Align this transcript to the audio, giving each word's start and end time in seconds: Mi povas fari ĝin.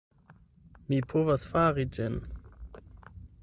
Mi 0.93 0.99
povas 1.11 1.45
fari 1.53 1.87
ĝin. 1.99 2.19